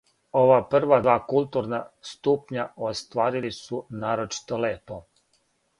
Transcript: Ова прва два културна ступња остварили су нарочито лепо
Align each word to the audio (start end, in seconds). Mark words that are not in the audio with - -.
Ова 0.39 0.55
прва 0.69 0.97
два 1.07 1.17
културна 1.33 1.81
ступња 2.13 2.67
остварили 2.89 3.53
су 3.61 3.85
нарочито 4.07 4.63
лепо 4.67 5.01